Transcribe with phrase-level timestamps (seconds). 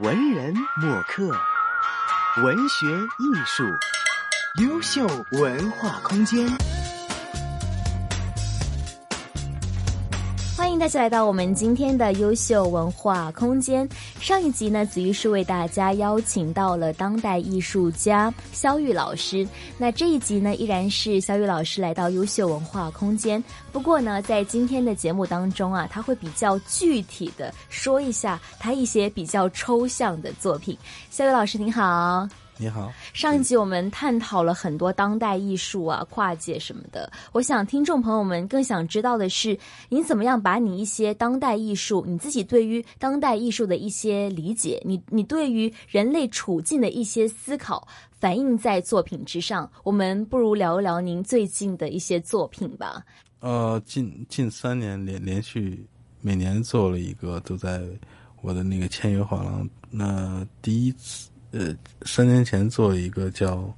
[0.00, 1.28] 文人墨客，
[2.42, 2.86] 文学
[3.18, 3.64] 艺术，
[4.62, 6.48] 优秀文化空间。
[10.80, 13.86] 欢迎大家来到我们今天的优秀文化空间。
[14.18, 19.46] 上一集呢，子玉是为大家邀请到了当代艺术家肖玉老师。
[19.76, 23.44] 那这一集呢，依然是肖玉老师来到优秀文化空间。
[23.70, 30.74] 不过呢，在今天的节目当中啊，他会比较具体的说一下他一些比较抽象的作品。
[31.10, 32.26] 肖玉老师您好。
[32.60, 37.10] 你好，上一集我们探讨了很多当代艺术啊、跨界什么的。
[37.32, 47.88] 我想听众朋友们更想知道的是，你怎么样把你一些当代艺术，你自己对于当代艺术的一些理解，你你对于人类处境的一些思考，
[48.18, 49.70] 反映在作品之上。
[49.82, 53.02] 我们不如聊一聊您最近的一些作品吧。
[53.38, 55.82] 呃，近近三年连连续
[56.20, 57.80] 每年做了一个，都在
[58.42, 59.66] 我的那个签约画廊。
[59.90, 61.30] 那第一次。
[61.52, 63.72] 呃，三年前做一个叫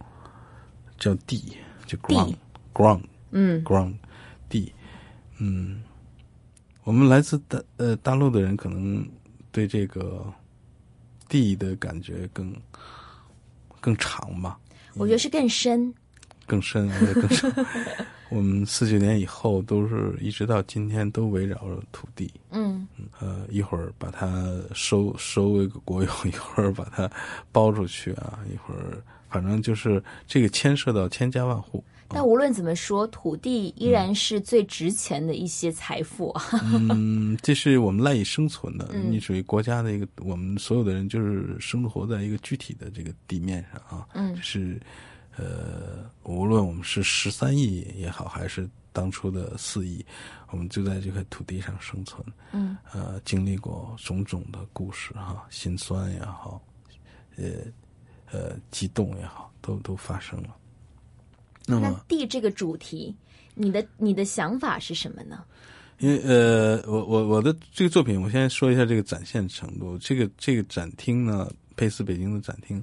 [0.99, 1.57] 叫 D，，
[1.87, 2.35] 就 ground
[2.75, 3.95] ground 嗯 ground
[4.49, 4.73] D，
[5.39, 5.83] 嗯，
[6.85, 9.09] 我们来自大呃大陆的人可能
[9.51, 10.25] 对这个
[11.29, 12.55] D 的感觉更
[13.81, 14.59] 更长吧？
[14.95, 15.93] 我觉得是更深，
[16.47, 17.51] 更深，更深。
[18.35, 22.87] 我们四九年以后都是一直到今天都围绕着土地，嗯，
[23.21, 24.43] 呃，一会儿把它
[24.75, 27.11] 收收为国有， 一会儿把它
[27.51, 31.85] 包出去啊，一会儿反正就是这个牵涉到千家万户。
[32.15, 36.45] 但无论怎么说，土地依然是最值钱的一些财富啊。
[36.91, 44.79] 嗯，这是我们赖以生存的，你属于国家的一个，我们所有的人就是生活在一个具体的这个地面上啊，嗯，是。
[45.37, 50.05] 呃，无论我们是十三亿也好，还是当初的四亿，
[50.51, 52.23] 我们就在这块土地上生存。
[52.53, 56.61] 嗯，呃，经历过种种的故事哈，心酸也好，
[57.37, 57.45] 呃，
[58.31, 60.55] 呃，激动也好，都都发生了。
[61.67, 63.15] 那么地这个主题，
[63.55, 65.43] 你的你的想法是什么呢？
[65.99, 69.97] 因为呃，我我我的这个作品，我先说一下这个展现程度。
[69.99, 72.83] 这个这个展厅呢，佩斯北京的展厅。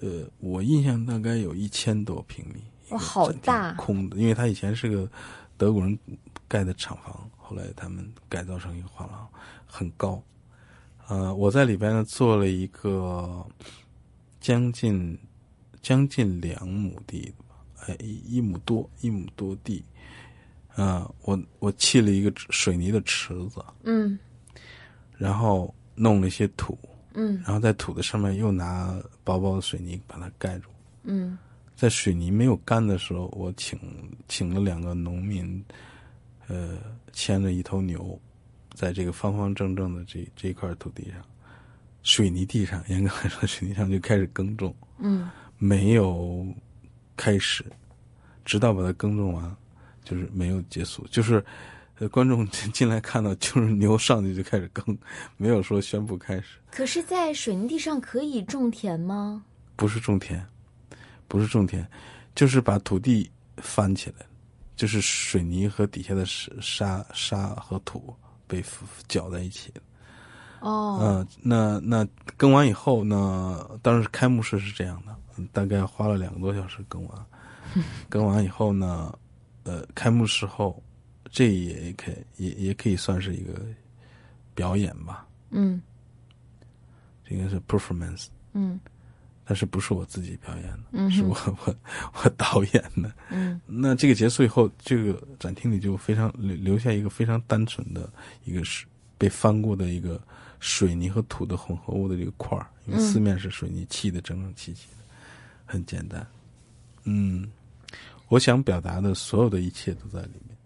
[0.00, 5.10] 呃，我印象大概有一千多平米，哇，好大，空的，因为它以前是个
[5.56, 5.98] 德国人
[6.48, 9.28] 盖的厂房，后来他们改造成一个画廊，
[9.66, 10.22] 很高。
[11.06, 13.46] 呃，我在里边呢做了一个
[14.40, 15.18] 将近
[15.82, 17.32] 将近两亩地
[17.86, 19.84] 哎，一亩多，一亩多地。
[20.76, 24.18] 啊，我我砌了一个水泥的池子，嗯，
[25.18, 26.78] 然后弄了一些土。
[27.14, 28.94] 嗯，然后在土的上面又拿
[29.24, 30.68] 薄薄的水泥把它盖住。
[31.02, 31.36] 嗯，
[31.74, 33.78] 在水泥没有干的时候，我请
[34.28, 35.64] 请了两个农民，
[36.46, 36.78] 呃，
[37.12, 38.18] 牵着一头牛，
[38.74, 41.20] 在这个方方正正的这这一块土地上，
[42.02, 44.74] 水泥地上，严格来说，水泥上就开始耕种。
[44.98, 45.28] 嗯，
[45.58, 46.46] 没有
[47.16, 47.64] 开始，
[48.44, 49.56] 直到把它耕种完，
[50.04, 51.44] 就是没有结束，就是。
[52.08, 54.96] 观众进 进来看到，就是牛上去就开始耕，
[55.36, 56.58] 没有说宣布开始。
[56.70, 59.44] 可是，在水泥地上可以种田吗？
[59.76, 60.44] 不是种田，
[61.28, 61.86] 不是种田，
[62.34, 64.26] 就是把土地翻起来，
[64.76, 68.14] 就是水泥和底下的沙沙和土
[68.46, 68.64] 被
[69.08, 69.72] 搅在一起
[70.60, 72.06] 哦，嗯，那那
[72.36, 73.68] 耕完以后呢？
[73.82, 75.16] 当时开幕式是这样的，
[75.52, 77.26] 大概花了两个多小时耕完。
[78.08, 79.12] 耕完以后呢，
[79.64, 80.82] 呃，开幕式后。
[81.30, 83.60] 这也可以，也也可以算是一个
[84.54, 85.26] 表演吧。
[85.50, 85.80] 嗯，
[87.24, 88.26] 这个是 performance。
[88.52, 88.80] 嗯，
[89.44, 91.76] 但是不是我自己表演的，嗯，是我我
[92.14, 93.12] 我导演的。
[93.30, 98.12] 嗯，那这个结束以后，这个展厅里就非常留留下一个非常单纯的
[98.44, 98.84] 一个是
[99.16, 100.20] 被翻过的一个
[100.58, 105.04] 水泥和土的混合物的这个块儿，因为四面是水泥砌的整整齐齐的，
[105.64, 106.26] 很简单。
[107.04, 107.48] 嗯，
[108.28, 110.56] 我想表达的所有的一切都在里面。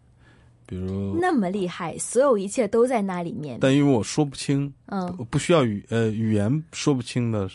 [0.67, 3.59] 比如那么厉害，所有一切都在那里面。
[3.61, 7.49] 但因为我说不清，嗯，不需要语呃语言说不清的，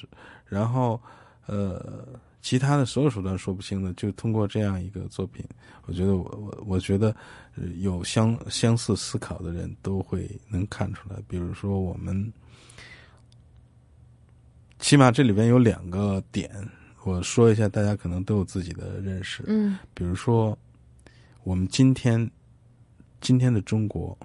[0.45, 1.01] 然后
[1.48, 2.07] 呃
[2.42, 5.44] 其他的所有手段说不清的，就通过这样一个作品，
[5.88, 7.16] 我觉得我我我觉得
[7.80, 11.16] 有相相似思考的人都会能看出来。
[11.28, 12.31] 比如说我们，
[14.78, 16.50] 起码这里边有两个点，
[17.04, 19.44] 我说一下，大家可能都有自己的认识。
[19.48, 20.56] 嗯，比如说
[21.44, 22.30] 我们今天。
[23.21, 24.18] 今天的中国，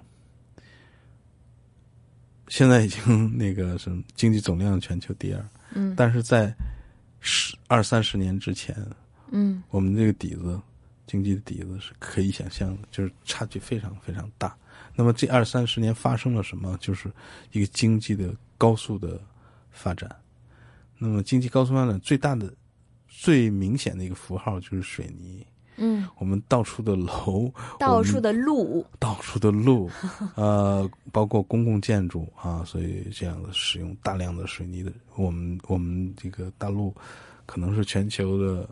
[2.47, 6.53] 现在已经那个什么经济总量全球第二，嗯，但是在
[7.19, 8.75] 十二三十年之前，
[9.31, 10.59] 嗯，我们这个底子，
[11.07, 14.55] 经济的底子是可以想象的，就是差距非常非常大。
[14.95, 16.77] 那么这二三十年发生了什么？
[16.79, 17.11] 就是
[17.51, 19.21] 一个经济的高速的
[19.71, 20.09] 发展。
[20.97, 22.53] 那么经济高速发展最大的、
[23.07, 25.45] 最明显的一个符号就是水泥。
[25.77, 29.89] 嗯，我们到处的楼， 到处的路，到处的路，
[30.35, 36.93] 呃，包括公共建筑啊，所以这样的使用大量的水泥的，我们我们这个大陆
[37.45, 38.67] 可能是全球的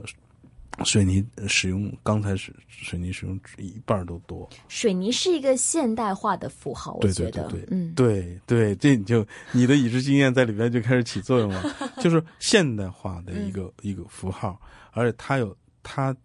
[0.84, 4.50] 水泥使用钢材使水泥使用一半都多。
[4.68, 11.64] 水泥是一个现代化的符号，我对觉得，对对对，嗯，对对，这你就你的已知经验在里边就开始起作用了，
[12.02, 14.60] 就是现代化的一个、一个符号，
[14.94, 16.16] 而且它有它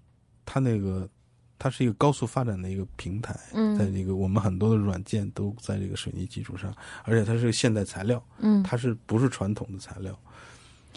[0.50, 1.06] 它那个
[1.58, 3.76] 它是一个高速发展的一个平台，嗯。
[3.76, 6.74] 在这个我们很多的软件都在这个水泥基础上，
[7.04, 10.18] 而且它是个现代材料，嗯，它是不是传统的材料，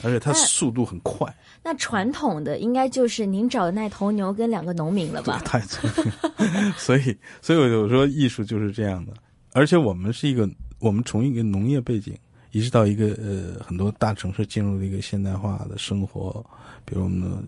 [0.03, 1.27] 而且它速度很快，
[1.61, 5.41] 那传统的应该就是您找的那头牛跟两个农民了吧？
[5.43, 9.13] 太聪明了， 所以所以我就说艺术就是这样的，
[9.51, 10.49] 而且我们是一个
[10.79, 12.17] 我们从一个农业背景，
[12.51, 16.43] 一直到一个呃很多大城市进入了一个现代化的生活，
[16.85, 17.43] 比如我们的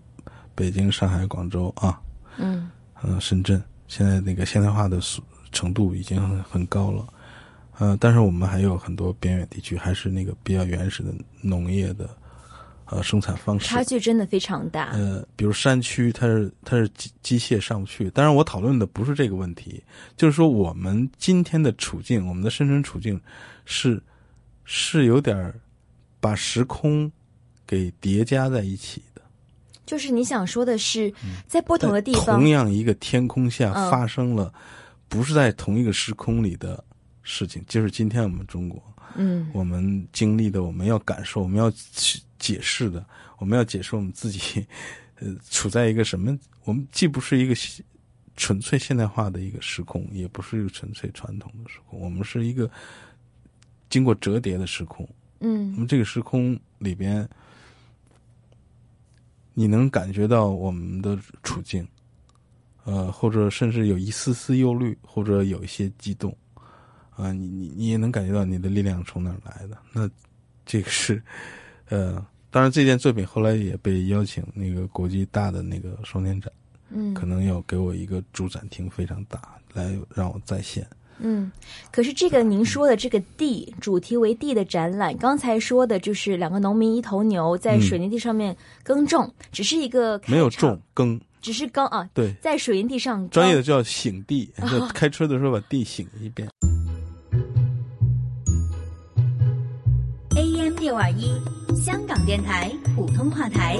[0.54, 2.00] 北京、上海、广州啊，
[2.38, 2.70] 嗯
[3.02, 5.22] 呃深圳，现在那个现代化的速
[5.52, 7.06] 程度已经很很高了，
[7.78, 12.08] 呃，但是我们还有很多边远地区还是那个比较原始的农业的
[12.86, 14.90] 呃生产方式，差距真的非常大。
[14.92, 18.10] 呃，比如山区，它是它是机机械上不去。
[18.10, 19.82] 当然，我讨论的不是这个问题，
[20.16, 23.20] 就是说我们今天的处境，我们的生存处境
[23.64, 24.02] 是
[24.64, 25.54] 是有点儿
[26.20, 27.10] 把时空
[27.66, 29.22] 给叠加在一起的。
[29.86, 31.12] 就是你想说的是，
[31.46, 34.52] 在不同的地方同，样一个天空下嗯发生了，
[35.08, 36.82] 不是在同一个时空里的
[37.22, 38.82] 事情，就是今天我们中国。
[39.16, 43.06] 嗯我们经历的，我们要感受，我们要去解释的，
[43.38, 44.66] 我们要解释我们自己，
[45.20, 46.36] 呃，处在一个什么？
[46.64, 47.84] 我们既不是一个现
[48.36, 52.68] 纯粹现代化的一个时空，也不是一个纯粹传统的时空，我们是一个
[53.88, 55.08] 经过折叠的时空。
[55.38, 57.28] 嗯，我们这个时空里边，
[59.54, 61.86] 你能感觉到我们的处境，
[62.84, 66.36] 呃，或者甚至有一丝丝忧虑，或者有一些激动，
[67.10, 69.78] 啊、你你你也能感觉到你的力量从哪儿来的。
[69.92, 70.10] 那
[70.66, 71.22] 这个是，
[71.88, 76.52] 呃，当然这件作品后来也被邀请那个国际大的那个双年展，
[76.90, 80.86] 嗯可能要给我一个主展厅非常大，来让我再现。
[81.18, 81.50] 嗯。
[81.90, 96.48] 可是这个您说的这个地主题为地的展览，刚才说的就是两个农民一头牛在水泥地上面耕种，只是一个没有种，耕，只是耕啊，对，在水泥地上专业的叫醒地，就开车的时候把地醒一遍。
[100.36, 101.40] AM 六二一，
[101.76, 103.78] 香港电台普通话台。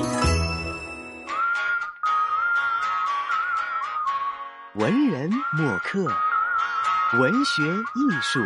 [4.77, 6.09] 文人墨客，
[7.21, 8.41] 文学艺术，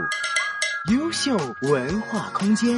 [0.92, 2.76] 优秀文化空间。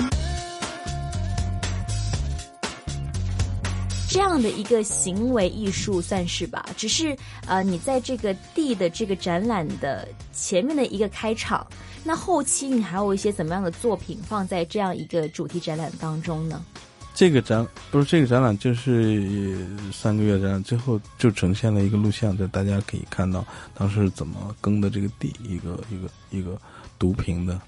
[4.09, 7.17] 这样的一个行为艺术算是吧，只是
[7.47, 11.67] 呃，你在这个地的这个展览的前面的一个开场，
[12.05, 16.65] 那后期你还有一些怎么样的作品放在这样一个主题展览当中呢？
[17.13, 26.59] 这个展不是这个展览，就是呃三个月的展览，最后就呈现了一个录像，就大家可以看到当时怎么耕的这个地，一个一个一个
[26.99, 27.61] 独屏的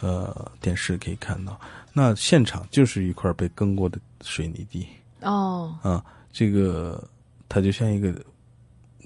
[0.00, 1.60] 呃电视可以看到。
[1.92, 4.86] 那现场就是一块被耕过的水泥地
[5.20, 7.02] 哦，啊，这个
[7.48, 8.14] 它就像一个，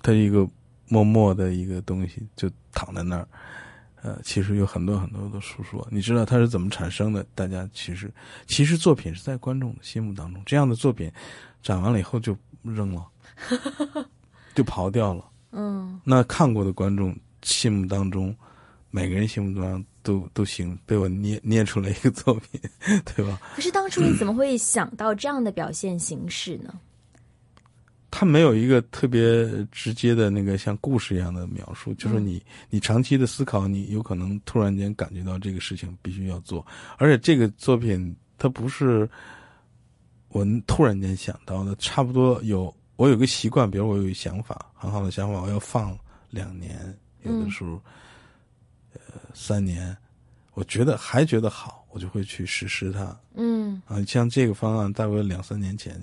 [0.02, 0.46] 它一个
[0.88, 3.26] 默默的一个东西，就躺在那儿。
[4.02, 7.24] 呃，其实有很多很多的述说，你知道它是怎么产生的？
[7.34, 8.10] 大家其实
[8.46, 11.10] 其实作品是在观众的心目当中，这样的作品
[11.62, 13.06] 展完了以后就扔了，
[14.54, 15.24] 就刨掉了。
[15.52, 18.34] 嗯那看过的观众心目当中，
[18.90, 22.60] 每个人心目当中都都行，被我捏捏出来一个作品，
[23.16, 23.38] 对吧？
[23.54, 26.72] 可是当初你怎么会想到这样的表现形式呢？
[28.20, 36.66] 它没有一个特别直接的那个像故事一样的描述，就是你你长期的思考，你有可能突然间感觉到这个事情必须要做，
[36.98, 39.08] 而且这个作品它不是
[40.28, 45.98] 我突然间想到的，差不多有我有个习惯，比如我有一想法，很好的想法，我要放
[46.28, 47.80] 两年，有的时候、
[48.92, 49.00] 呃
[49.32, 49.96] 三年，
[50.52, 53.18] 我觉得还觉得好，我就会去实施它。
[53.34, 53.80] 嗯。
[53.86, 55.98] 啊，像这个方案，大概两三年前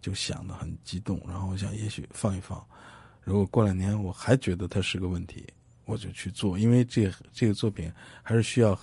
[0.00, 2.64] 就想的很激动，然后我想也许放一放，
[3.22, 5.46] 如果过两年我还觉得它是个问题，
[5.84, 7.92] 我就去做，因为这这个作品
[8.22, 8.74] 还是需要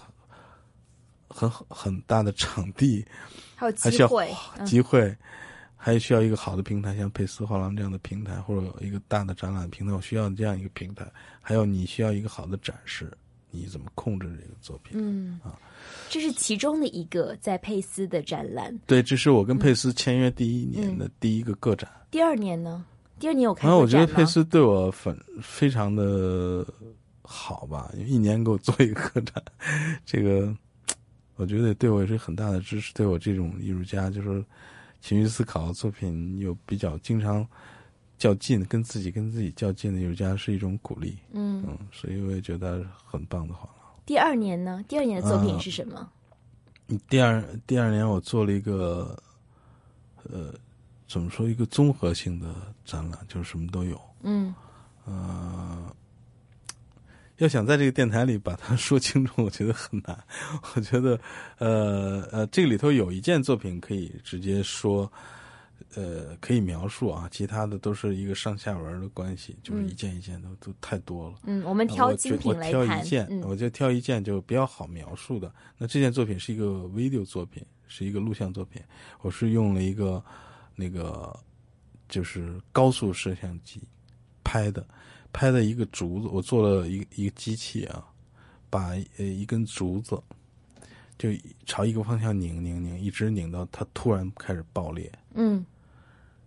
[1.27, 3.05] 很很很大的场地，
[3.55, 4.65] 还有机会，嗯。
[4.65, 5.15] 机会，
[5.75, 11.05] 还需要一个好的平台，像佩斯画廊这样的平台，或者一个大的展览平台，我需要这样一个平台，
[11.41, 13.11] 还有你需要一个好的展示，
[13.51, 14.97] 你怎么控制这个作品？
[14.99, 15.57] 嗯啊，
[16.09, 18.77] 这是其中的一个在佩斯的展览。
[18.85, 21.89] 对，这是我跟佩斯签约第一年的第一个个展。
[22.11, 22.85] 第二年呢？
[23.19, 26.65] 第二年有开然后我觉得佩斯对我反非常的
[27.23, 29.43] 好吧，因为一年给我做一个个展，
[30.05, 30.55] 这个
[31.35, 32.93] 我觉得对我也是很大的支持。
[32.93, 34.43] 对我这种艺术家，就是
[35.01, 37.47] 勤于思考作品又比较经常
[38.17, 41.17] 较劲，跟自己跟自己较劲的艺术家是一种鼓励。
[41.31, 43.75] 嗯，嗯，所以我也觉得很棒的画廊。
[44.05, 44.83] 第二年呢？
[44.87, 46.09] 第二年的作品啊是什么？
[47.09, 49.21] 第二第二年我做了一个，
[50.31, 50.53] 呃，
[51.07, 52.55] 怎么说一个综合性的
[52.85, 53.99] 展览，就是什么都有。
[54.23, 54.55] 嗯
[55.05, 55.95] 呃，
[57.37, 60.17] 要想在这个电台里把它说清楚，我觉得很难。
[60.75, 61.19] 我觉得，
[61.59, 65.11] 呃呃，这个里头有一件作品可以直接说，
[65.95, 71.35] 呃，可以描述啊，其他的都是一个上下文的关系，就是一件一件都、都太多了。
[71.45, 73.27] 嗯，我们啊挑精品来谈挑一件，。
[73.29, 75.51] 嗯我就挑一件就比较好描述的。
[75.77, 78.81] 那这件作品是一个 video 作品，是一个录像作品。
[79.21, 80.23] 我是用了一个
[80.75, 81.33] 那个
[82.09, 83.81] 就是高速摄像机
[84.43, 84.85] 拍的，
[85.31, 86.27] 拍的一个竹子。
[86.27, 88.05] 我做了一个一个机器啊，
[88.69, 90.21] 把呃一根竹子
[91.17, 91.29] 就
[91.65, 95.11] 朝一个方向拧拧拧，一直拧到它突然开始爆裂。
[95.33, 95.65] 嗯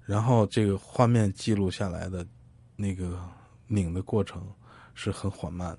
[0.04, 2.26] 然后这个画面记录下来的
[2.76, 3.18] 那个
[3.66, 4.46] 拧的过程
[4.94, 5.78] 是很缓慢的，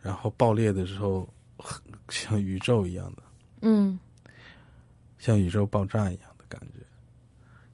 [0.00, 3.22] 然后爆裂的时候很像宇宙一样的，
[3.60, 3.98] 嗯
[5.18, 6.84] 像宇宙爆炸一样的感觉。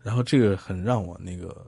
[0.02, 1.66] 然后这个很让我那个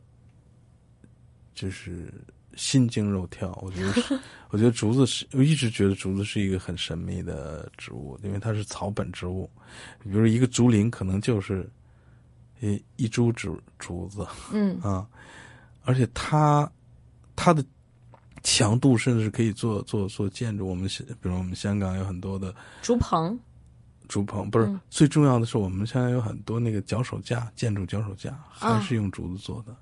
[1.55, 2.13] 就是
[2.55, 3.59] 心惊肉跳。
[3.63, 4.19] 我觉得是，
[4.51, 9.51] 我觉得竹子是，我一直觉得竹子是一个很神秘的植物，因为它是草本植物。
[10.03, 11.69] 比如一个竹林，可能就是
[12.61, 14.27] 一一株竹竹子。
[14.53, 15.07] 嗯啊，
[15.85, 16.71] 而且它
[17.35, 17.65] 它的
[18.43, 20.67] 强度甚至是可以做做做建筑。
[20.69, 23.39] 我们是比如我们香港有很多的竹棚。
[24.09, 29.73] 竹棚，不是、嗯最重要的是，我们香港有很多那个脚手架，建筑脚手架啊还是用竹子做的，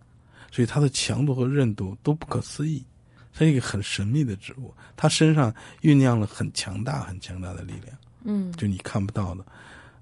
[0.53, 2.85] 所以它的强度和韧度都不可思议。
[3.33, 7.97] 它是一个很神秘的植物，它身上酝酿了很强大、很强大的力量。
[8.25, 9.43] 嗯就你看不到的，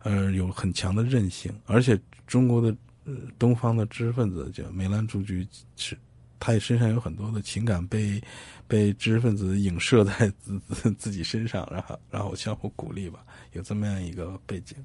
[0.07, 2.69] 呃，有很强的韧性，而且中国的
[3.07, 5.45] 呃东方的知识分子叫梅兰竹菊
[5.75, 5.99] 是，
[6.39, 8.23] 他也身上有很多的情感被
[8.69, 14.77] 被知识分子影射在自 自自己身上，然后然后相互鼓励吧，有这么样一个背景，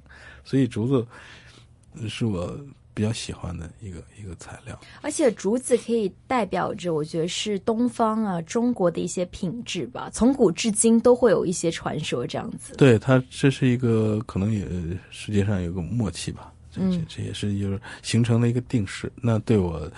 [0.44, 2.60] 所以竹子是我
[3.02, 4.80] 比较喜欢的一个一个材料。
[5.02, 10.08] 而且竹子可以代表着，我觉得是东方啊，中国的一些品质吧。
[10.14, 12.76] 从古至今都会有一些传说这样子。
[12.76, 14.68] 对它，这是一个可能也
[15.10, 16.80] 世界上有个默契吧，这
[17.10, 19.12] 这也是就是形成了一个定式。
[19.16, 19.92] 那对我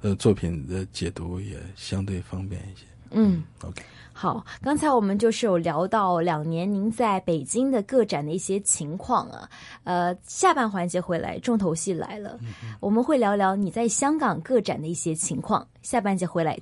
[0.00, 2.86] 呃作品的解读也相对方便一些。
[3.14, 9.48] 嗯，OK，好，刚才我们就是有聊到两年您在北京的个展的一些情况啊。
[9.84, 12.38] 呃，下半环节回来，重头戏来了，
[12.80, 15.66] 我们会聊聊你在香港个展的一些情况。
[15.80, 16.52] 下半节回来